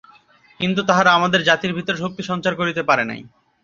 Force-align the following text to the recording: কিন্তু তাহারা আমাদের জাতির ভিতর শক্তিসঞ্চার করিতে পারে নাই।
কিন্তু 0.59 0.81
তাহারা 0.89 1.11
আমাদের 1.13 1.41
জাতির 1.43 1.75
ভিতর 1.77 1.95
শক্তিসঞ্চার 2.03 2.53
করিতে 2.55 2.81
পারে 2.89 3.03
নাই। 3.05 3.21